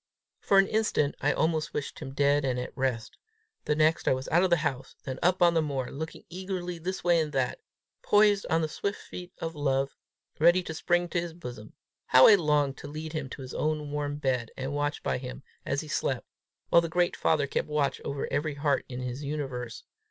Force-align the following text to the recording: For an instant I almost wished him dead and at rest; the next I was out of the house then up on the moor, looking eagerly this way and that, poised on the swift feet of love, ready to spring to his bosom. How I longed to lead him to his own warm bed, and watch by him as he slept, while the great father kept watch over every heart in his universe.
For 0.39 0.57
an 0.57 0.65
instant 0.65 1.13
I 1.21 1.31
almost 1.31 1.75
wished 1.75 1.99
him 1.99 2.15
dead 2.15 2.43
and 2.43 2.59
at 2.59 2.75
rest; 2.75 3.17
the 3.65 3.75
next 3.75 4.07
I 4.07 4.13
was 4.15 4.27
out 4.29 4.41
of 4.41 4.49
the 4.49 4.57
house 4.65 4.95
then 5.03 5.19
up 5.21 5.43
on 5.43 5.53
the 5.53 5.61
moor, 5.61 5.91
looking 5.91 6.23
eagerly 6.27 6.79
this 6.79 7.03
way 7.03 7.19
and 7.19 7.31
that, 7.33 7.59
poised 8.01 8.47
on 8.49 8.61
the 8.63 8.67
swift 8.67 8.99
feet 8.99 9.31
of 9.37 9.53
love, 9.53 9.95
ready 10.39 10.63
to 10.63 10.73
spring 10.73 11.07
to 11.09 11.21
his 11.21 11.33
bosom. 11.35 11.73
How 12.07 12.25
I 12.25 12.33
longed 12.33 12.77
to 12.77 12.87
lead 12.87 13.13
him 13.13 13.29
to 13.29 13.43
his 13.43 13.53
own 13.53 13.91
warm 13.91 14.15
bed, 14.15 14.49
and 14.57 14.73
watch 14.73 15.03
by 15.03 15.19
him 15.19 15.43
as 15.67 15.81
he 15.81 15.87
slept, 15.87 16.25
while 16.69 16.81
the 16.81 16.89
great 16.89 17.15
father 17.15 17.45
kept 17.45 17.67
watch 17.67 18.01
over 18.03 18.27
every 18.33 18.55
heart 18.55 18.85
in 18.89 19.01
his 19.01 19.23
universe. 19.23 19.83